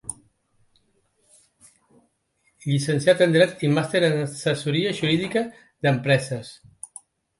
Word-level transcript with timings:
Llicenciat 2.69 3.21
en 3.27 3.35
Dret 3.37 3.63
i 3.67 3.71
màster 3.77 4.01
en 4.09 4.17
Assessoria 4.25 4.95
Jurídica 5.01 5.45
d'Empreses. 5.85 6.51